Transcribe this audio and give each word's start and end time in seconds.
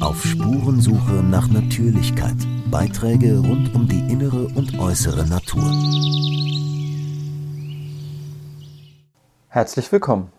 Auf 0.00 0.22
Spurensuche 0.24 1.22
nach 1.22 1.48
Natürlichkeit. 1.48 2.36
Beiträge 2.70 3.38
rund 3.38 3.74
um 3.74 3.88
die 3.88 4.00
innere 4.12 4.48
und 4.54 4.78
äußere 4.78 5.26
Natur. 5.26 5.64
Herzlich 9.48 9.90
willkommen. 9.92 10.32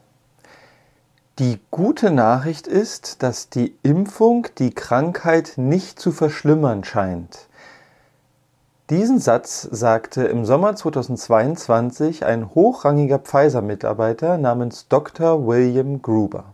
Die 1.40 1.60
gute 1.72 2.12
Nachricht 2.12 2.68
ist, 2.68 3.24
dass 3.24 3.50
die 3.50 3.76
Impfung 3.84 4.48
die 4.58 4.72
Krankheit 4.72 5.54
nicht 5.58 6.00
zu 6.00 6.12
verschlimmern 6.12 6.84
scheint. 6.84 7.48
Diesen 8.90 9.20
Satz 9.20 9.68
sagte 9.72 10.26
im 10.26 10.46
Sommer 10.46 10.76
2022 10.76 12.26
ein 12.26 12.54
hochrangiger 12.54 13.20
Pfizer-Mitarbeiter 13.20 14.38
namens 14.38 14.88
Dr. 14.90 15.48
William 15.48 16.02
Gruber. 16.02 16.54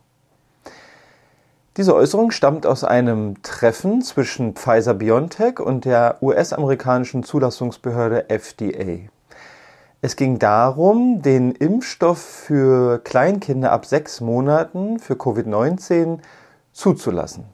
Diese 1.77 1.93
Äußerung 1.93 2.31
stammt 2.31 2.65
aus 2.65 2.83
einem 2.83 3.43
Treffen 3.43 4.01
zwischen 4.01 4.55
Pfizer 4.55 4.95
BioNTech 4.95 5.59
und 5.59 5.85
der 5.85 6.17
US-amerikanischen 6.23 7.21
Zulassungsbehörde 7.21 8.31
FDA. 8.31 9.07
Es 10.01 10.15
ging 10.15 10.39
darum, 10.39 11.21
den 11.21 11.51
Impfstoff 11.51 12.17
für 12.17 12.97
Kleinkinder 13.03 13.71
ab 13.71 13.85
sechs 13.85 14.21
Monaten 14.21 14.97
für 14.97 15.13
Covid-19 15.13 16.17
zuzulassen. 16.73 17.45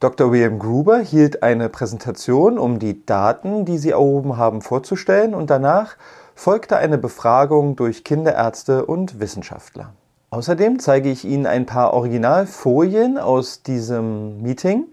Dr. 0.00 0.32
William 0.32 0.58
Gruber 0.58 0.98
hielt 0.98 1.44
eine 1.44 1.68
Präsentation, 1.68 2.58
um 2.58 2.80
die 2.80 3.06
Daten, 3.06 3.66
die 3.66 3.78
sie 3.78 3.90
erhoben 3.90 4.36
haben, 4.36 4.62
vorzustellen 4.62 5.36
und 5.36 5.48
danach 5.48 5.96
folgte 6.34 6.76
eine 6.76 6.98
Befragung 6.98 7.76
durch 7.76 8.02
Kinderärzte 8.02 8.84
und 8.84 9.20
Wissenschaftler. 9.20 9.92
Außerdem 10.32 10.78
zeige 10.78 11.10
ich 11.10 11.24
Ihnen 11.24 11.44
ein 11.46 11.66
paar 11.66 11.92
Originalfolien 11.92 13.18
aus 13.18 13.64
diesem 13.64 14.40
Meeting, 14.40 14.84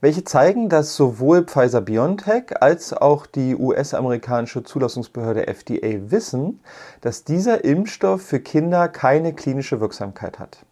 welche 0.00 0.24
zeigen, 0.24 0.68
dass 0.68 0.96
sowohl 0.96 1.44
Pfizer 1.44 1.80
BioNTech 1.80 2.60
als 2.60 2.92
auch 2.92 3.26
die 3.26 3.54
US-amerikanische 3.54 4.64
Zulassungsbehörde 4.64 5.46
FDA 5.46 6.10
wissen, 6.10 6.58
dass 7.00 7.22
dieser 7.22 7.64
Impfstoff 7.64 8.22
für 8.22 8.40
Kinder 8.40 8.88
keine 8.88 9.32
klinische 9.34 9.80
Wirksamkeit 9.80 10.40
hat. 10.40 10.64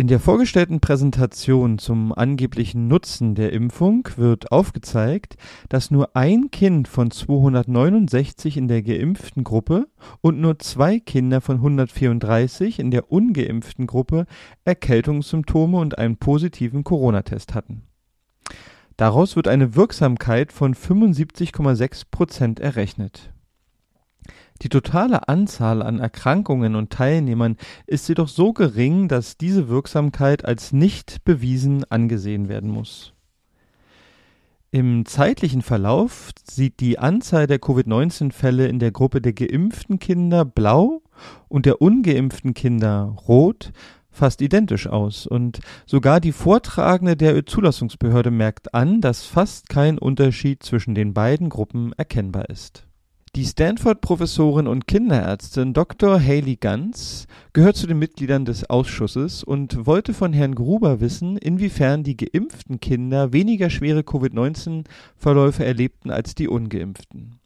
In 0.00 0.06
der 0.06 0.20
vorgestellten 0.20 0.78
Präsentation 0.78 1.80
zum 1.80 2.12
angeblichen 2.12 2.86
Nutzen 2.86 3.34
der 3.34 3.52
Impfung 3.52 4.08
wird 4.14 4.52
aufgezeigt, 4.52 5.36
dass 5.68 5.90
nur 5.90 6.14
ein 6.14 6.52
Kind 6.52 6.86
von 6.86 7.10
269 7.10 8.58
in 8.58 8.68
der 8.68 8.82
geimpften 8.82 9.42
Gruppe 9.42 9.88
und 10.20 10.40
nur 10.40 10.60
zwei 10.60 11.00
Kinder 11.00 11.40
von 11.40 11.56
134 11.56 12.78
in 12.78 12.92
der 12.92 13.10
ungeimpften 13.10 13.88
Gruppe 13.88 14.26
Erkältungssymptome 14.64 15.76
und 15.76 15.98
einen 15.98 16.16
positiven 16.16 16.84
Corona-Test 16.84 17.56
hatten. 17.56 17.82
Daraus 18.96 19.34
wird 19.34 19.48
eine 19.48 19.74
Wirksamkeit 19.74 20.52
von 20.52 20.76
75,6 20.76 22.04
Prozent 22.08 22.60
errechnet 22.60 23.32
die 24.62 24.68
totale 24.68 25.28
Anzahl 25.28 25.82
an 25.82 26.00
Erkrankungen 26.00 26.74
und 26.74 26.90
Teilnehmern 26.90 27.56
ist 27.86 28.08
jedoch 28.08 28.28
so 28.28 28.52
gering, 28.52 29.08
dass 29.08 29.36
diese 29.36 29.68
Wirksamkeit 29.68 30.44
als 30.44 30.72
nicht 30.72 31.24
bewiesen 31.24 31.84
angesehen 31.90 32.48
werden 32.48 32.70
muss. 32.70 33.12
Im 34.70 35.06
zeitlichen 35.06 35.62
Verlauf 35.62 36.30
sieht 36.44 36.80
die 36.80 36.98
Anzahl 36.98 37.46
der 37.46 37.58
Covid-19-Fälle 37.58 38.66
in 38.66 38.78
der 38.78 38.90
Gruppe 38.90 39.22
der 39.22 39.32
geimpften 39.32 39.98
Kinder 39.98 40.44
blau 40.44 41.00
und 41.48 41.64
der 41.64 41.80
ungeimpften 41.80 42.52
Kinder 42.52 43.16
rot 43.26 43.72
fast 44.10 44.42
identisch 44.42 44.86
aus 44.86 45.26
und 45.26 45.60
sogar 45.86 46.20
die 46.20 46.32
Vortragende 46.32 47.16
der 47.16 47.46
Zulassungsbehörde 47.46 48.30
merkt 48.30 48.74
an, 48.74 49.00
dass 49.00 49.24
fast 49.24 49.68
kein 49.68 49.96
Unterschied 49.96 50.62
zwischen 50.62 50.94
den 50.94 51.14
beiden 51.14 51.48
Gruppen 51.48 51.92
erkennbar 51.96 52.50
ist. 52.50 52.87
Die 53.38 53.44
Stanford-Professorin 53.44 54.66
und 54.66 54.88
Kinderärztin 54.88 55.72
Dr. 55.72 56.20
Haley 56.20 56.56
Ganz 56.56 57.28
gehört 57.52 57.76
zu 57.76 57.86
den 57.86 58.00
Mitgliedern 58.00 58.44
des 58.44 58.68
Ausschusses 58.68 59.44
und 59.44 59.86
wollte 59.86 60.12
von 60.12 60.32
Herrn 60.32 60.56
Gruber 60.56 60.98
wissen, 60.98 61.36
inwiefern 61.36 62.02
die 62.02 62.16
geimpften 62.16 62.80
Kinder 62.80 63.32
weniger 63.32 63.70
schwere 63.70 64.02
Covid-19-Verläufe 64.02 65.64
erlebten 65.64 66.10
als 66.10 66.34
die 66.34 66.48
ungeimpften. 66.48 67.38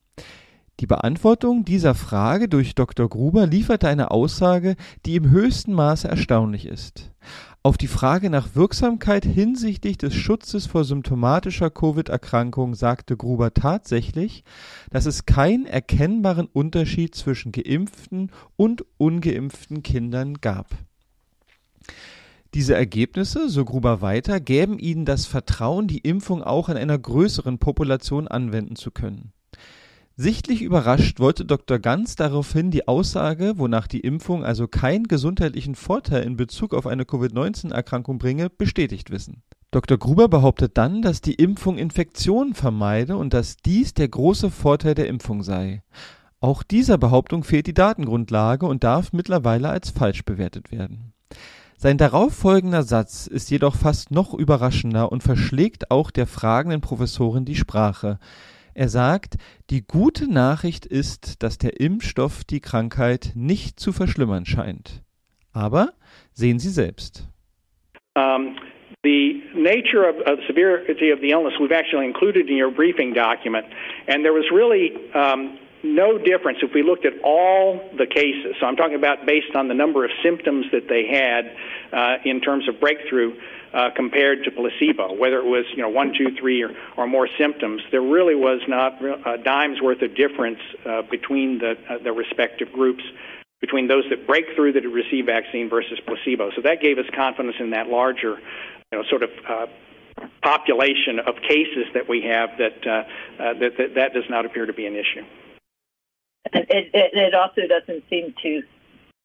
Die 0.81 0.87
Beantwortung 0.87 1.67
dieser 1.67 1.95
Frage 1.95 2.49
durch 2.49 2.75
Dr. 2.75 3.07
Gruber 3.07 3.47
lieferte 3.47 3.87
eine 3.87 4.13
Aussage, 4.13 4.77
die 5.05 5.17
im 5.17 5.29
höchsten 5.29 5.75
Maße 5.75 6.09
erstaunlich 6.09 6.65
ist. 6.65 7.13
Auf 7.65 7.79
die 7.79 7.87
Frage 7.87 8.29
nach 8.29 8.57
Wirksamkeit 8.57 9.25
hinsichtlich 9.25 9.97
des 9.97 10.15
Schutzes 10.17 10.67
vor 10.67 10.83
symptomatischer 10.83 11.71
Covid-Erkrankung 11.71 12.75
sagte 12.75 13.17
Gruber 13.17 13.55
tatsächlich, 13.55 14.43
dass 14.91 15.07
es 15.07 15.27
keinen 15.27 15.67
erkennbaren 15.67 16.49
Unterschied 16.53 17.15
zwischen 17.15 17.53
geimpften 17.53 18.33
und 18.57 18.85
ungeimpften 18.99 19.85
Kindern 19.85 20.41
gab. 20.41 20.75
Diese 22.53 22.75
Ergebnisse, 22.75 23.49
so 23.49 23.65
Gruber 23.65 24.01
weiter, 24.01 24.41
gäben 24.41 24.81
ihnen 24.81 25.05
das 25.05 25.27
Vertrauen, 25.27 25.87
die 25.87 25.99
Impfung 25.99 26.43
auch 26.43 26.69
in 26.69 26.77
einer 26.77 26.99
größeren 26.99 27.59
Population 27.59 28.27
anwenden 28.27 28.75
zu 28.75 28.91
können. 28.91 29.33
Sichtlich 30.17 30.61
überrascht 30.61 31.21
wollte 31.21 31.47
Dr. 31.47 31.79
Ganz 31.79 32.17
daraufhin 32.17 32.71
die 32.71 32.87
Aussage, 32.87 33.55
wonach 33.57 33.87
die 33.87 34.01
Impfung 34.01 34.45
also 34.45 34.69
keinen 34.69 35.09
gesundheitlichen 35.09 35.75
Vorteil 35.75 36.25
in 36.25 36.37
Bezug 36.37 36.75
auf 36.75 36.87
eine 36.87 37.07
Covid-19-Erkrankung 37.07 38.19
bringe, 38.19 38.51
bestätigt 38.51 39.11
wissen. 39.11 39.43
Dr. 39.71 39.97
Gruber 39.97 40.29
behauptet 40.29 40.77
dann, 40.77 41.01
dass 41.01 41.23
die 41.23 41.35
Impfung 41.35 41.79
Infektionen 41.79 42.53
vermeide 42.53 43.17
und 43.17 43.33
dass 43.33 43.57
dies 43.57 43.95
der 43.95 44.09
große 44.09 44.51
Vorteil 44.51 44.95
der 44.95 45.09
Impfung 45.09 45.43
sei. 45.43 45.83
Auch 46.41 46.63
dieser 46.63 46.99
Behauptung 46.99 47.43
fehlt 47.43 47.67
die 47.67 47.75
Datengrundlage 47.75 48.67
und 48.67 48.85
darf 48.85 49.15
mittlerweile 49.15 49.71
als 49.71 49.89
falsch 49.89 50.25
bewertet 50.27 50.73
werden. 50.73 51.15
Sein 51.79 51.97
darauffolgender 51.97 52.83
Satz 52.83 53.27
ist 53.27 53.51
jedoch 53.51 53.77
fast 53.77 54.11
noch 54.11 54.35
überraschender 54.35 55.11
und 55.11 55.23
verschlägt 55.23 55.91
auch 55.91 56.11
der 56.11 56.27
fragenden 56.27 56.81
Professorin 56.81 57.45
die 57.45 57.57
Sprache. 57.57 58.19
Er 58.75 58.89
sagt, 58.89 59.37
die 59.71 59.83
gute 59.87 60.31
Nachricht 60.31 60.87
ist, 60.87 61.43
dass 61.43 61.59
der 61.59 61.81
Impfstoff 61.81 62.45
die 62.45 62.61
Krankheit 62.61 63.33
nicht 63.35 63.79
zu 63.79 63.93
verschlimmern 63.93 64.47
scheint. 64.47 65.03
Aber 65.53 65.93
sehen 66.33 66.59
Sie 66.59 66.71
selbst. 66.71 67.29
Um, 68.15 68.57
the 69.03 69.43
nature 69.55 70.09
of, 70.09 70.17
of 70.27 70.39
severity 70.47 71.11
of 71.11 71.21
the 71.21 71.31
illness 71.31 71.55
we've 71.61 71.73
actually 71.73 72.07
included 72.07 72.49
in 72.49 72.57
your 72.57 72.71
briefing 72.71 73.15
document, 73.15 73.67
and 74.07 74.25
there 74.25 74.33
was 74.33 74.45
really 74.51 74.93
um, 75.15 75.59
no 75.83 76.19
difference 76.19 76.59
if 76.63 76.73
we 76.75 76.83
looked 76.83 77.05
at 77.05 77.15
all 77.25 77.81
the 77.97 78.07
cases. 78.07 78.55
So 78.61 78.67
I'm 78.67 78.77
talking 78.77 78.97
about 78.97 79.27
based 79.27 79.55
on 79.55 79.69
the 79.69 79.75
number 79.75 80.05
of 80.05 80.11
symptoms 80.23 80.67
that 80.73 80.89
they 80.89 81.07
had 81.07 81.57
uh, 81.93 82.19
in 82.25 82.41
terms 82.41 82.69
of 82.69 82.81
breakthrough. 82.81 83.35
uh, 83.73 83.91
compared 83.95 84.45
to 84.45 84.51
placebo, 84.51 85.15
whether 85.15 85.39
it 85.39 85.45
was 85.45 85.65
you 85.75 85.83
know 85.83 85.89
one, 85.89 86.13
two, 86.17 86.37
three, 86.39 86.63
or, 86.63 86.71
or 86.97 87.07
more 87.07 87.29
symptoms. 87.39 87.83
There 87.91 88.03
really 88.03 88.35
was 88.35 88.61
not 88.69 89.03
a 89.03 89.39
dime's 89.39 89.81
worth 89.81 90.03
of 90.03 90.15
difference 90.15 90.59
uh, 90.85 91.03
between 91.11 91.59
the 91.59 91.77
uh, 91.89 91.99
the 92.03 92.13
respective 92.13 92.73
groups. 92.73 93.03
Between 93.61 93.87
those 93.87 94.03
that 94.11 94.27
break 94.27 94.47
through 94.57 94.73
that 94.73 94.81
receive 94.81 95.27
vaccine 95.27 95.71
versus 95.71 96.01
placebo, 96.05 96.51
so 96.57 96.63
that 96.63 96.81
gave 96.83 96.99
us 96.99 97.05
confidence 97.15 97.55
in 97.61 97.71
that 97.71 97.87
larger, 97.87 98.41
you 98.91 98.99
know, 98.99 99.05
sort 99.09 99.23
of 99.23 99.31
uh, 99.49 99.67
population 100.43 101.21
of 101.21 101.37
cases 101.49 101.87
that 101.95 102.09
we 102.09 102.23
have 102.23 102.51
that, 102.59 102.85
uh, 102.85 102.91
uh, 103.41 103.55
that, 103.55 103.77
that 103.79 103.95
that 103.95 104.15
does 104.15 104.25
not 104.29 104.45
appear 104.45 104.67
to 104.67 104.73
be 104.73 104.85
an 104.85 104.97
issue. 104.97 105.25
And 106.53 106.65
it, 106.69 106.91
it, 106.93 107.11
it 107.15 107.35
also 107.35 107.63
doesn't 107.69 108.05
seem 108.11 108.35
to, 108.43 108.63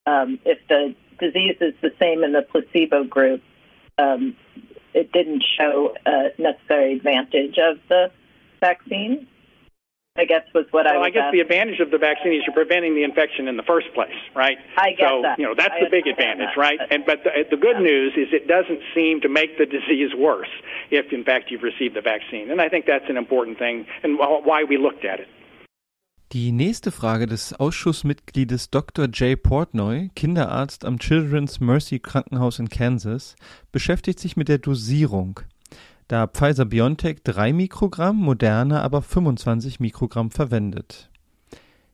um, 0.05 0.39
if 0.45 0.59
the 0.67 0.95
disease 1.19 1.57
is 1.61 1.73
the 1.81 1.91
same 1.99 2.23
in 2.23 2.33
the 2.33 2.43
placebo 2.43 3.03
group, 3.03 3.41
um, 3.97 4.35
it 4.93 5.11
didn't 5.11 5.43
show 5.57 5.95
a 6.05 6.29
necessary 6.37 6.93
advantage 6.93 7.57
of 7.57 7.77
the 7.89 8.11
vaccine. 8.59 9.27
I 10.17 10.25
guess 10.25 10.41
was 10.53 10.65
what 10.71 10.85
well, 10.85 10.95
I. 10.95 10.97
Well, 10.97 11.05
I 11.05 11.09
guess 11.11 11.23
asking. 11.25 11.37
the 11.37 11.41
advantage 11.41 11.79
of 11.79 11.91
the 11.91 11.99
vaccine 11.99 12.33
is 12.33 12.41
you're 12.47 12.55
preventing 12.55 12.95
the 12.95 13.03
infection 13.03 13.47
in 13.47 13.55
the 13.55 13.63
first 13.63 13.93
place, 13.93 14.17
right? 14.35 14.57
I 14.75 14.91
get 14.97 15.07
so, 15.07 15.21
that. 15.21 15.37
you 15.37 15.45
know 15.45 15.53
that's 15.55 15.75
I 15.77 15.83
the 15.83 15.91
big 15.91 16.07
advantage, 16.07 16.49
that. 16.55 16.59
right? 16.59 16.79
And 16.89 17.05
but 17.05 17.23
the, 17.23 17.29
the 17.51 17.57
good 17.57 17.77
yeah. 17.77 17.85
news 17.85 18.13
is 18.17 18.33
it 18.33 18.47
doesn't 18.47 18.81
seem 18.95 19.21
to 19.21 19.29
make 19.29 19.59
the 19.59 19.67
disease 19.67 20.09
worse 20.17 20.49
if, 20.89 21.13
in 21.13 21.23
fact, 21.23 21.51
you've 21.51 21.61
received 21.61 21.95
the 21.95 22.01
vaccine, 22.01 22.49
and 22.49 22.59
I 22.59 22.67
think 22.67 22.87
that's 22.87 23.07
an 23.09 23.17
important 23.17 23.59
thing 23.59 23.85
and 24.01 24.17
why 24.17 24.63
we 24.63 24.77
looked 24.77 25.05
at 25.05 25.19
it. 25.19 25.27
Die 26.33 26.51
nächste 26.51 26.91
Frage 26.91 27.25
des 27.25 27.53
Ausschussmitgliedes 27.53 28.69
Dr. 28.69 29.07
Jay 29.13 29.37
Portnoy, 29.37 30.09
Kinderarzt 30.13 30.83
am 30.83 30.99
Children's 30.99 31.61
Mercy 31.61 31.99
Krankenhaus 31.99 32.59
in 32.59 32.67
Kansas, 32.67 33.37
beschäftigt 33.71 34.19
sich 34.19 34.35
mit 34.35 34.49
der 34.49 34.57
Dosierung, 34.57 35.39
da 36.09 36.27
Pfizer 36.27 36.65
BioNTech 36.65 37.23
3 37.23 37.53
Mikrogramm, 37.53 38.17
Moderna 38.17 38.81
aber 38.81 39.01
25 39.01 39.79
Mikrogramm 39.79 40.29
verwendet. 40.29 41.09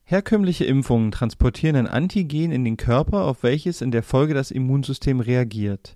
Herkömmliche 0.04 0.66
Impfungen 0.66 1.12
transportieren 1.12 1.76
ein 1.76 1.88
Antigen 1.88 2.52
in 2.52 2.66
den 2.66 2.76
Körper, 2.76 3.26
auf 3.26 3.44
welches 3.44 3.82
in 3.82 3.92
der 3.92 4.02
Folge 4.02 4.34
das 4.34 4.50
Immunsystem 4.50 5.20
reagiert. 5.20 5.96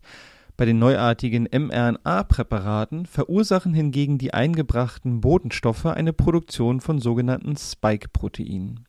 Bei 0.57 0.65
den 0.65 0.79
neuartigen 0.79 1.47
mRNA-Präparaten 1.51 3.05
verursachen 3.05 3.75
hingegen 3.75 4.17
die 4.17 4.33
eingebrachten 4.33 5.21
Botenstoffe 5.21 5.85
eine 5.85 6.13
Produktion 6.13 6.81
von 6.81 6.99
sogenannten 6.99 7.55
Spike-Proteinen. 7.55 8.87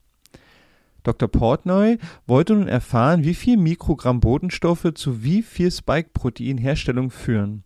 Dr. 1.03 1.29
Portnoy 1.29 1.99
wollte 2.27 2.55
nun 2.55 2.69
erfahren, 2.69 3.23
wie 3.23 3.35
viel 3.35 3.59
Mikrogramm 3.59 4.21
Botenstoffe 4.21 4.95
zu 4.95 5.23
wie 5.23 5.43
viel 5.43 5.71
Spike-Protein-Herstellung 5.71 7.11
führen. 7.11 7.65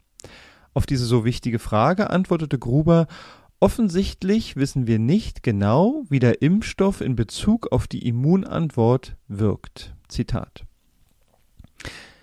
Auf 0.75 0.84
diese 0.84 1.04
so 1.04 1.25
wichtige 1.25 1.60
Frage 1.60 2.10
antwortete 2.10 2.58
Gruber, 2.58 3.06
offensichtlich 3.60 4.56
wissen 4.56 4.88
wir 4.88 4.99
nicht 4.99 5.44
genau, 5.44 6.02
wie 6.08 6.19
der 6.19 6.43
Impfstoff 6.43 7.02
in 7.02 7.14
Bezug 7.14 7.70
auf 7.70 7.87
die 7.87 8.08
Immunantwort 8.08 9.16
wirkt. 9.28 9.94
Zitat. 10.08 10.64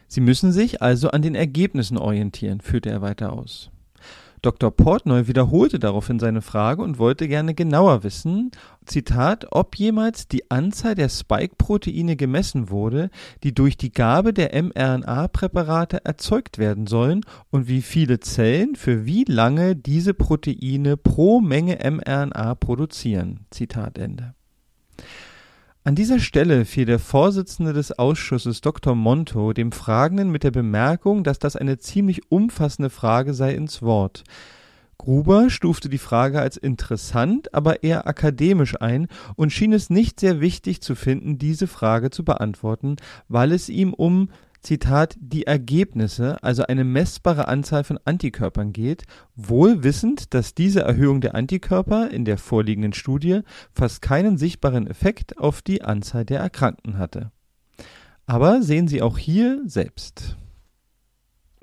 Sie 0.10 0.22
müssen 0.22 0.52
sich 0.52 0.82
also 0.82 1.12
an 1.12 1.22
den 1.22 1.36
Ergebnissen 1.36 1.98
orientieren, 1.98 2.62
führte 2.62 2.90
er 2.90 3.02
weiter 3.02 3.32
aus. 3.32 3.70
Dr. 4.42 4.72
Portnoy 4.72 5.28
wiederholte 5.28 5.80
daraufhin 5.80 6.20
seine 6.20 6.42
Frage 6.42 6.82
und 6.82 6.98
wollte 6.98 7.28
gerne 7.28 7.54
genauer 7.54 8.04
wissen, 8.04 8.52
Zitat, 8.86 9.48
ob 9.52 9.76
jemals 9.76 10.28
die 10.28 10.50
Anzahl 10.50 10.96
der 10.96 11.10
Spike-Proteine 11.10 12.16
gemessen 12.16 12.70
wurde, 12.70 13.10
die 13.44 13.54
durch 13.54 13.76
die 13.78 13.92
Gabe 13.92 14.34
der 14.34 14.52
mRNA-Präparate 14.64 16.06
erzeugt 16.06 16.58
werden 16.58 16.88
sollen 16.88 17.22
und 17.52 17.68
wie 17.68 17.82
viele 17.82 18.20
Zellen 18.20 18.76
für 18.76 19.06
wie 19.06 19.26
lange 19.26 19.76
diese 19.76 20.14
Proteine 20.14 20.96
pro 20.96 21.42
Menge 21.42 21.78
mRNA 21.84 22.56
produzieren. 22.56 23.46
Zitat 23.52 23.98
Ende. 23.98 24.34
An 25.86 25.96
dieser 25.96 26.20
Stelle 26.20 26.66
fiel 26.66 26.86
der 26.86 27.00
Vorsitzende 27.00 27.72
des 27.72 27.98
Ausschusses 27.98 28.60
Dr. 28.60 28.96
Monto 28.96 29.54
dem 29.54 29.72
Fragenden 29.72 30.30
mit 30.30 30.44
der 30.44 30.52
Bemerkung, 30.52 31.24
dass 31.24 31.40
das 31.40 31.56
eine 31.56 31.78
ziemlich 31.78 32.30
umfassende 32.30 32.90
Frage 32.90 33.34
sei, 33.34 33.54
ins 33.54 33.81
Wort. 33.81 34.26
Gruber 34.98 35.50
stufte 35.50 35.88
die 35.88 35.98
Frage 35.98 36.42
als 36.42 36.58
interessant, 36.58 37.54
aber 37.54 37.84
eher 37.84 38.08
akademisch 38.08 38.81
ein 38.81 39.08
und 39.38 39.54
schien 39.54 39.72
es 39.72 39.90
nicht 39.90 40.20
sehr 40.20 40.42
wichtig 40.42 40.81
zu 40.81 40.96
finden, 40.96 41.38
diese 41.38 41.68
Frage 41.68 42.10
zu 42.10 42.26
beantworten, 42.26 42.98
weil 43.30 43.54
es 43.54 43.70
ihm 43.70 43.94
um 43.94 44.30
Zitat, 44.62 45.16
die 45.20 45.48
Ergebnisse, 45.48 46.42
also 46.44 46.64
eine 46.64 46.84
messbare 46.84 47.48
Anzahl 47.48 47.84
von 47.84 48.00
Antikörpern 48.04 48.74
geht, 48.74 49.04
wohl 49.36 49.84
wissend, 49.84 50.34
dass 50.34 50.54
diese 50.54 50.82
Erhöhung 50.82 51.22
der 51.22 51.36
Antikörper 51.36 52.10
in 52.12 52.26
der 52.26 52.38
vorliegenden 52.38 52.94
Studie 52.94 53.42
fast 53.72 54.02
keinen 54.02 54.38
sichtbaren 54.38 54.88
Effekt 54.88 55.38
auf 55.38 55.62
die 55.62 55.82
Anzahl 55.82 56.26
der 56.26 56.40
Erkrankten 56.40 56.98
hatte. 56.98 57.32
Aber 58.26 58.62
sehen 58.62 58.88
Sie 58.88 59.02
auch 59.02 59.18
hier 59.18 59.62
selbst. 59.66 60.38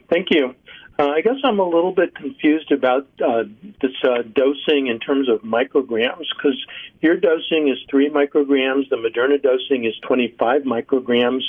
Thank 0.08 0.30
you. 0.30 0.52
Uh, 0.98 1.08
I 1.08 1.20
guess 1.20 1.36
I'm 1.44 1.58
a 1.58 1.68
little 1.68 1.92
bit 1.92 2.14
confused 2.14 2.72
about 2.72 3.06
uh, 3.22 3.44
this 3.82 3.92
uh, 4.02 4.22
dosing 4.22 4.86
in 4.86 4.98
terms 4.98 5.28
of 5.28 5.42
micrograms 5.42 6.24
because 6.34 6.56
your 7.02 7.16
dosing 7.16 7.68
is 7.68 7.76
three 7.90 8.08
micrograms, 8.08 8.88
the 8.88 8.96
Moderna 8.96 9.42
dosing 9.42 9.84
is 9.84 9.92
25 10.06 10.62
micrograms. 10.62 11.42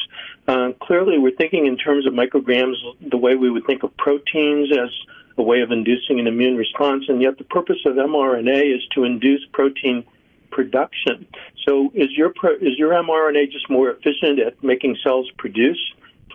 Uh, 0.49 0.71
clearly, 0.81 1.17
we're 1.17 1.35
thinking 1.35 1.65
in 1.65 1.77
terms 1.77 2.05
of 2.05 2.13
micrograms 2.13 2.75
the 3.09 3.15
way 3.15 3.35
we 3.35 3.49
would 3.49 3.65
think 3.65 3.83
of 3.83 3.95
proteins 3.95 4.69
as 4.77 4.89
a 5.37 5.43
way 5.43 5.61
of 5.61 5.71
inducing 5.71 6.19
an 6.19 6.27
immune 6.27 6.57
response, 6.57 7.05
and 7.07 7.21
yet 7.21 7.37
the 7.37 7.45
purpose 7.45 7.79
of 7.85 7.95
mRNA 7.95 8.75
is 8.75 8.85
to 8.95 9.05
induce 9.05 9.45
protein 9.53 10.03
production. 10.51 11.25
So, 11.65 11.89
is 11.93 12.11
your 12.11 12.33
pro- 12.35 12.55
is 12.55 12.77
your 12.77 12.91
mRNA 12.91 13.51
just 13.51 13.69
more 13.69 13.91
efficient 13.91 14.39
at 14.39 14.61
making 14.61 14.97
cells 15.03 15.31
produce? 15.37 15.79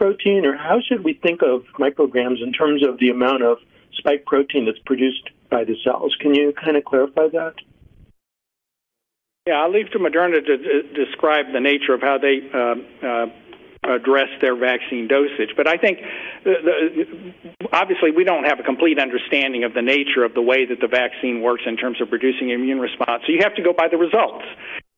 Protein, 0.03 0.45
or 0.45 0.57
how 0.57 0.81
should 0.85 1.05
we 1.05 1.15
think 1.15 1.43
of 1.43 1.63
micrograms 1.79 2.43
in 2.43 2.53
terms 2.53 2.83
of 2.85 2.99
the 2.99 3.09
amount 3.09 3.45
of 3.45 3.59
spike 3.93 4.25
protein 4.27 4.67
that's 4.67 4.83
produced 4.85 5.31
by 5.49 5.63
the 5.63 5.77
cells? 5.85 6.17
Can 6.19 6.35
you 6.35 6.53
kind 6.53 6.77
of 6.77 6.85
clarify 6.85 7.29
that? 7.29 7.55
Yeah, 9.47 9.63
I'll 9.63 9.71
leave 9.71 9.91
to 9.93 10.01
Moderna 10.01 10.45
to, 10.45 10.57
to 10.59 11.05
describe 11.05 11.47
the 11.53 11.61
nature 11.61 11.95
of 11.95 12.01
how 12.01 12.19
they 12.19 12.43
uh, 12.53 12.75
uh, 13.07 13.95
address 13.95 14.27
their 14.41 14.57
vaccine 14.57 15.07
dosage. 15.07 15.55
But 15.57 15.69
I 15.69 15.77
think 15.77 15.99
the, 16.43 16.55
the, 16.67 17.69
obviously 17.73 18.11
we 18.11 18.25
don't 18.25 18.45
have 18.45 18.59
a 18.59 18.65
complete 18.65 18.99
understanding 18.99 19.63
of 19.63 19.73
the 19.73 19.83
nature 19.83 20.25
of 20.25 20.35
the 20.35 20.43
way 20.43 20.67
that 20.67 20.81
the 20.81 20.89
vaccine 20.89 21.43
works 21.43 21.63
in 21.65 21.77
terms 21.77 22.01
of 22.01 22.09
producing 22.09 22.51
immune 22.51 22.81
response. 22.81 23.23
So 23.27 23.33
you 23.33 23.41
have 23.43 23.55
to 23.55 23.63
go 23.63 23.73
by 23.73 23.87
the 23.87 23.99
results. 23.99 24.47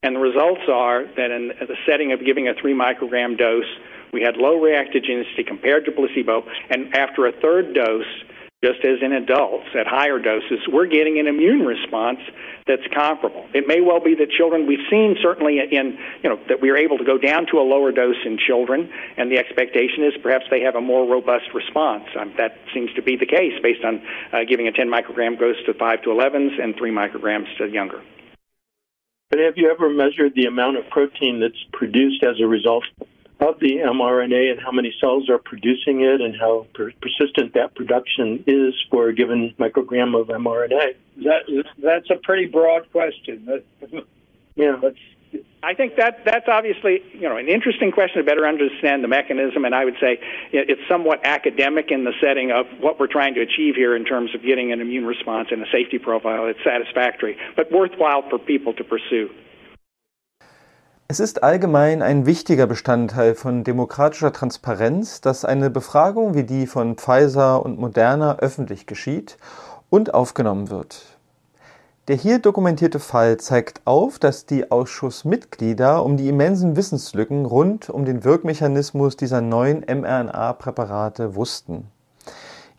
And 0.02 0.16
the 0.16 0.20
results 0.20 0.64
are 0.72 1.04
that 1.16 1.30
in 1.30 1.48
the 1.60 1.76
setting 1.88 2.12
of 2.12 2.24
giving 2.24 2.48
a 2.48 2.54
three 2.60 2.74
microgram 2.74 3.36
dose, 3.36 3.68
we 4.14 4.22
had 4.22 4.36
low 4.36 4.54
reactogenicity 4.54 5.44
compared 5.44 5.84
to 5.86 5.92
placebo, 5.92 6.46
and 6.70 6.94
after 6.94 7.26
a 7.26 7.32
third 7.32 7.74
dose, 7.74 8.06
just 8.64 8.78
as 8.80 9.02
in 9.02 9.12
adults 9.12 9.66
at 9.78 9.86
higher 9.86 10.18
doses, 10.18 10.62
we're 10.72 10.86
getting 10.86 11.18
an 11.18 11.26
immune 11.26 11.66
response 11.66 12.20
that's 12.66 12.86
comparable. 12.94 13.44
It 13.52 13.66
may 13.66 13.82
well 13.82 14.00
be 14.00 14.14
that 14.14 14.30
children, 14.30 14.66
we've 14.66 14.86
seen 14.88 15.16
certainly 15.20 15.58
in, 15.58 15.98
you 16.22 16.30
know, 16.30 16.40
that 16.48 16.62
we 16.62 16.70
are 16.70 16.76
able 16.78 16.96
to 16.96 17.04
go 17.04 17.18
down 17.18 17.44
to 17.52 17.58
a 17.58 17.66
lower 17.66 17.92
dose 17.92 18.16
in 18.24 18.38
children, 18.38 18.88
and 19.18 19.30
the 19.30 19.36
expectation 19.36 20.04
is 20.04 20.14
perhaps 20.22 20.46
they 20.48 20.62
have 20.62 20.76
a 20.76 20.80
more 20.80 21.04
robust 21.04 21.52
response. 21.52 22.04
Um, 22.18 22.32
that 22.38 22.56
seems 22.72 22.94
to 22.94 23.02
be 23.02 23.16
the 23.16 23.26
case 23.26 23.52
based 23.62 23.84
on 23.84 24.00
uh, 24.32 24.48
giving 24.48 24.66
a 24.66 24.72
10 24.72 24.88
microgram 24.88 25.38
dose 25.38 25.60
to 25.66 25.74
5 25.74 26.02
to 26.02 26.08
11s 26.08 26.62
and 26.62 26.74
3 26.76 26.90
micrograms 26.90 27.50
to 27.58 27.68
younger. 27.68 28.00
But 29.28 29.40
have 29.40 29.54
you 29.56 29.68
ever 29.70 29.90
measured 29.90 30.32
the 30.36 30.46
amount 30.46 30.78
of 30.78 30.88
protein 30.88 31.40
that's 31.40 31.60
produced 31.72 32.22
as 32.22 32.40
a 32.40 32.46
result 32.46 32.84
of 33.48 33.60
the 33.60 33.76
mRNA 33.76 34.52
and 34.52 34.60
how 34.60 34.72
many 34.72 34.94
cells 35.00 35.28
are 35.28 35.38
producing 35.38 36.00
it 36.00 36.20
and 36.20 36.36
how 36.38 36.66
per- 36.74 36.92
persistent 37.00 37.54
that 37.54 37.74
production 37.74 38.44
is 38.46 38.74
for 38.90 39.08
a 39.08 39.14
given 39.14 39.54
microgram 39.58 40.18
of 40.18 40.28
mRNA? 40.28 40.94
That, 41.24 41.64
that's 41.78 42.10
a 42.10 42.16
pretty 42.16 42.46
broad 42.46 42.90
question. 42.90 43.62
yeah. 44.54 44.80
I 45.62 45.74
think 45.74 45.96
that 45.96 46.24
that's 46.24 46.46
obviously 46.46 47.02
you 47.12 47.28
know 47.28 47.36
an 47.36 47.48
interesting 47.48 47.90
question 47.90 48.18
to 48.18 48.24
better 48.24 48.46
understand 48.46 49.02
the 49.02 49.08
mechanism, 49.08 49.64
and 49.64 49.74
I 49.74 49.84
would 49.84 49.96
say 50.00 50.20
it's 50.52 50.80
somewhat 50.88 51.20
academic 51.24 51.90
in 51.90 52.04
the 52.04 52.12
setting 52.20 52.52
of 52.52 52.66
what 52.80 53.00
we're 53.00 53.08
trying 53.08 53.34
to 53.34 53.40
achieve 53.40 53.74
here 53.74 53.96
in 53.96 54.04
terms 54.04 54.34
of 54.34 54.42
getting 54.42 54.72
an 54.72 54.80
immune 54.80 55.06
response 55.06 55.48
and 55.50 55.62
a 55.62 55.66
safety 55.72 55.98
profile 55.98 56.46
that's 56.46 56.62
satisfactory, 56.62 57.36
but 57.56 57.72
worthwhile 57.72 58.28
for 58.28 58.38
people 58.38 58.74
to 58.74 58.84
pursue. 58.84 59.30
Es 61.06 61.20
ist 61.20 61.42
allgemein 61.42 62.00
ein 62.00 62.24
wichtiger 62.24 62.66
Bestandteil 62.66 63.34
von 63.34 63.62
demokratischer 63.62 64.32
Transparenz, 64.32 65.20
dass 65.20 65.44
eine 65.44 65.68
Befragung 65.68 66.32
wie 66.32 66.44
die 66.44 66.66
von 66.66 66.96
Pfizer 66.96 67.62
und 67.62 67.78
Moderna 67.78 68.38
öffentlich 68.38 68.86
geschieht 68.86 69.36
und 69.90 70.14
aufgenommen 70.14 70.70
wird. 70.70 71.02
Der 72.08 72.16
hier 72.16 72.38
dokumentierte 72.38 73.00
Fall 73.00 73.36
zeigt 73.36 73.82
auf, 73.84 74.18
dass 74.18 74.46
die 74.46 74.70
Ausschussmitglieder 74.70 76.02
um 76.02 76.16
die 76.16 76.28
immensen 76.30 76.74
Wissenslücken 76.74 77.44
rund 77.44 77.90
um 77.90 78.06
den 78.06 78.24
Wirkmechanismus 78.24 79.18
dieser 79.18 79.42
neuen 79.42 79.80
mRNA-Präparate 79.80 81.34
wussten. 81.34 81.90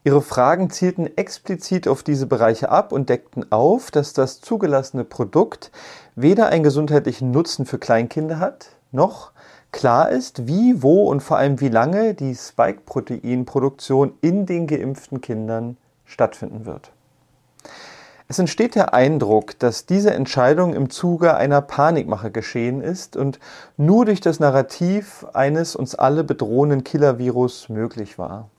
Ihre 0.06 0.22
Fragen 0.22 0.70
zielten 0.70 1.10
explizit 1.18 1.88
auf 1.88 2.04
diese 2.04 2.28
Bereiche 2.28 2.70
ab 2.70 2.92
und 2.92 3.10
deckten 3.10 3.52
auf, 3.52 3.90
dass 3.90 4.14
das 4.14 4.40
zugelassene 4.40 5.04
Produkt 5.04 5.72
weder 6.16 6.50
einen 6.50 6.64
gesundheitlichen 6.64 7.32
Nutzen 7.32 7.66
für 7.66 7.80
Kleinkinder 7.80 8.38
hat, 8.38 8.68
noch 8.92 9.32
klar 9.72 10.12
ist, 10.12 10.46
wie, 10.46 10.84
wo 10.84 11.10
und 11.10 11.22
vor 11.22 11.38
allem 11.38 11.60
wie 11.60 11.70
lange 11.70 12.14
die 12.14 12.36
Spike-Protein-Produktion 12.36 14.14
in 14.22 14.46
den 14.46 14.68
geimpften 14.68 15.22
Kindern 15.22 15.76
stattfinden 16.06 16.68
wird. 16.68 16.92
Es 18.28 18.38
entsteht 18.38 18.76
der 18.76 18.94
Eindruck, 18.94 19.58
dass 19.58 19.88
diese 19.88 20.14
Entscheidung 20.14 20.76
im 20.76 20.92
Zuge 20.92 21.36
einer 21.36 21.62
Panikmache 21.62 22.30
geschehen 22.30 22.82
ist 22.82 23.18
und 23.18 23.40
nur 23.76 24.06
durch 24.06 24.22
das 24.22 24.40
Narrativ 24.40 25.26
eines 25.34 25.76
uns 25.76 25.96
alle 25.96 26.24
bedrohenden 26.24 26.84
Killer-Virus 26.84 27.70
möglich 27.70 28.20
war. 28.20 28.52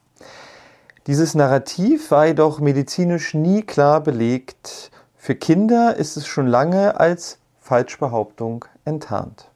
Dieses 1.06 1.36
Narrativ 1.36 2.10
war 2.10 2.26
jedoch 2.26 2.58
medizinisch 2.58 3.32
nie 3.32 3.62
klar 3.62 4.00
belegt. 4.00 4.90
Für 5.16 5.36
Kinder 5.36 5.94
ist 5.94 6.16
es 6.16 6.26
schon 6.26 6.48
lange 6.48 6.98
als 6.98 7.38
Falschbehauptung 7.60 8.64
enttarnt. 8.84 9.48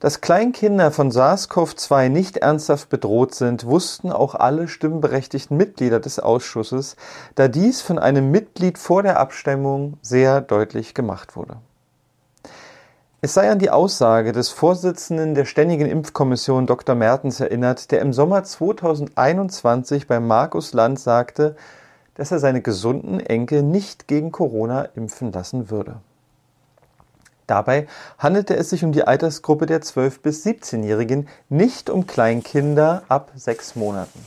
Dass 0.00 0.20
Kleinkinder 0.20 0.90
von 0.90 1.12
SARS-CoV-2 1.12 2.08
nicht 2.08 2.38
ernsthaft 2.38 2.88
bedroht 2.88 3.36
sind, 3.36 3.64
wussten 3.64 4.10
auch 4.10 4.34
alle 4.34 4.66
stimmberechtigten 4.66 5.56
Mitglieder 5.56 6.00
des 6.00 6.18
Ausschusses, 6.18 6.96
da 7.36 7.46
dies 7.46 7.80
von 7.80 8.00
einem 8.00 8.32
Mitglied 8.32 8.76
vor 8.76 9.04
der 9.04 9.20
Abstimmung 9.20 9.98
sehr 10.02 10.40
deutlich 10.40 10.94
gemacht 10.94 11.36
wurde. 11.36 11.58
Es 13.20 13.34
sei 13.34 13.50
an 13.50 13.58
die 13.58 13.70
Aussage 13.70 14.30
des 14.30 14.48
Vorsitzenden 14.50 15.34
der 15.34 15.44
Ständigen 15.44 15.90
Impfkommission 15.90 16.68
Dr. 16.68 16.94
Mertens 16.94 17.40
erinnert, 17.40 17.90
der 17.90 18.00
im 18.00 18.12
Sommer 18.12 18.44
2021 18.44 20.06
bei 20.06 20.20
Markus 20.20 20.72
Land 20.72 21.00
sagte, 21.00 21.56
dass 22.14 22.30
er 22.30 22.38
seine 22.38 22.62
gesunden 22.62 23.18
Enkel 23.18 23.64
nicht 23.64 24.06
gegen 24.06 24.30
Corona 24.30 24.82
impfen 24.94 25.32
lassen 25.32 25.68
würde. 25.68 25.96
Dabei 27.48 27.88
handelte 28.18 28.54
es 28.54 28.70
sich 28.70 28.84
um 28.84 28.92
die 28.92 29.02
Altersgruppe 29.02 29.66
der 29.66 29.82
12- 29.82 30.22
bis 30.22 30.46
17-Jährigen, 30.46 31.26
nicht 31.48 31.90
um 31.90 32.06
Kleinkinder 32.06 33.02
ab 33.08 33.32
sechs 33.34 33.74
Monaten. 33.74 34.24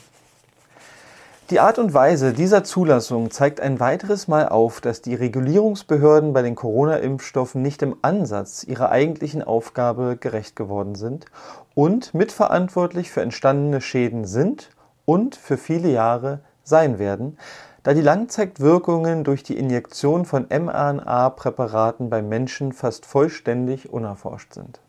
Die 1.51 1.59
Art 1.59 1.79
und 1.79 1.93
Weise 1.93 2.31
dieser 2.31 2.63
Zulassung 2.63 3.29
zeigt 3.29 3.59
ein 3.59 3.81
weiteres 3.81 4.29
Mal 4.29 4.47
auf, 4.47 4.79
dass 4.79 5.01
die 5.01 5.15
Regulierungsbehörden 5.15 6.31
bei 6.31 6.43
den 6.43 6.55
Corona-Impfstoffen 6.55 7.61
nicht 7.61 7.81
im 7.81 7.97
Ansatz 8.01 8.63
ihrer 8.63 8.89
eigentlichen 8.89 9.43
Aufgabe 9.43 10.15
gerecht 10.17 10.55
geworden 10.55 10.95
sind 10.95 11.25
und 11.75 12.13
mitverantwortlich 12.13 13.11
für 13.11 13.21
entstandene 13.21 13.81
Schäden 13.81 14.23
sind 14.23 14.69
und 15.03 15.35
für 15.35 15.57
viele 15.57 15.89
Jahre 15.89 16.39
sein 16.63 16.99
werden, 16.99 17.37
da 17.83 17.93
die 17.93 17.99
Langzeitwirkungen 17.99 19.25
durch 19.25 19.43
die 19.43 19.57
Injektion 19.57 20.23
von 20.23 20.47
mRNA-Präparaten 20.49 22.09
beim 22.09 22.29
Menschen 22.29 22.71
fast 22.71 23.05
vollständig 23.05 23.91
unerforscht 23.91 24.53
sind. 24.53 24.79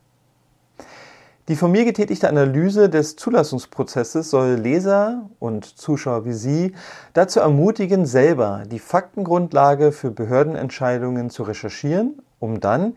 Die 1.49 1.56
von 1.56 1.72
mir 1.72 1.84
getätigte 1.84 2.28
Analyse 2.28 2.88
des 2.88 3.16
Zulassungsprozesses 3.16 4.30
soll 4.30 4.54
Leser 4.54 5.28
und 5.40 5.64
Zuschauer 5.64 6.25
wie 6.25 6.34
Sie 6.34 6.72
dazu 7.14 7.40
ermutigen, 7.40 8.06
selber 8.06 8.62
die 8.70 8.78
Faktengrundlage 8.78 9.90
für 9.90 10.12
Behördenentscheidungen 10.12 11.30
zu 11.30 11.42
recherchieren, 11.42 12.22
um 12.38 12.61
dann, 12.61 12.94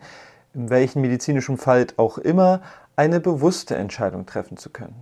in 0.54 0.70
welchem 0.70 1.02
medizinischen 1.02 1.58
Fall 1.58 1.88
auch 1.96 2.18
immer, 2.18 2.60
eine 2.94 3.18
bewusste 3.18 3.74
Entscheidung 3.74 4.26
treffen 4.26 4.56
zu 4.56 4.70
können. 4.70 4.94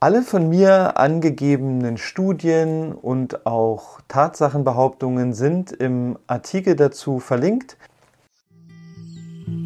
Alle 0.00 0.22
von 0.22 0.48
mir 0.48 0.96
angegebenen 0.96 1.98
Studien 1.98 2.94
und 2.94 3.44
auch 3.44 4.00
Tatsachenbehauptungen 4.08 5.34
sind 5.34 5.72
im 5.72 6.18
Artikel 6.26 6.74
dazu 6.74 7.20
verlinkt. 7.20 7.76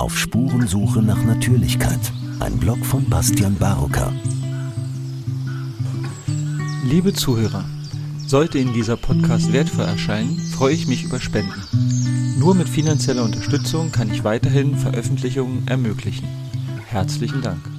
Auf 0.01 0.17
Spurensuche 0.17 1.03
nach 1.03 1.23
Natürlichkeit 1.23 2.01
ein 2.41 2.59
Blog 2.59 2.85
von 2.85 3.09
Bastian 3.09 3.55
Barocker. 3.57 4.13
Liebe 6.85 7.13
Zuhörer, 7.13 7.65
sollte 8.27 8.59
Ihnen 8.59 8.73
dieser 8.73 8.97
Podcast 8.97 9.53
wertvoll 9.53 9.87
erscheinen, 9.87 10.39
freue 10.39 10.75
ich 10.75 10.87
mich 10.87 11.05
über 11.05 11.21
Spenden. 11.21 11.63
Nur 12.39 12.55
mit 12.55 12.69
finanzieller 12.69 13.25
Unterstützung 13.25 13.93
kann 13.93 14.11
ich 14.11 14.25
weiterhin 14.25 14.77
Veröffentlichungen 14.77 15.67
ermöglichen. 15.69 16.27
Herzlichen 16.87 17.43
Dank. 17.43 17.74